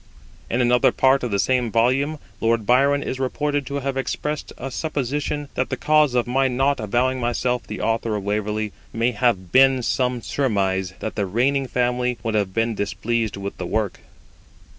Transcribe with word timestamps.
In 0.49 0.61
another 0.61 0.91
part 0.91 1.21
of 1.21 1.29
the 1.29 1.37
same 1.37 1.69
volume 1.71 2.17
Lord 2.39 2.65
Byron 2.65 3.03
is 3.03 3.19
reported 3.19 3.67
to 3.67 3.75
have 3.81 3.97
expressed 3.97 4.51
a 4.57 4.71
supposition 4.71 5.47
that 5.53 5.69
the 5.69 5.77
cause 5.77 6.15
of 6.15 6.25
my 6.25 6.47
not 6.47 6.79
avowing 6.79 7.19
myself 7.19 7.67
the 7.67 7.81
Author 7.81 8.15
of 8.15 8.23
Waverley 8.23 8.73
may 8.91 9.11
have 9.11 9.51
been 9.51 9.83
some 9.83 10.23
surmise 10.23 10.95
that 11.01 11.13
the 11.13 11.27
reigning 11.27 11.67
family 11.67 12.17
would 12.23 12.33
have 12.33 12.51
been 12.51 12.73
displeased 12.73 13.37
with 13.37 13.57
the 13.57 13.67
work. 13.67 13.99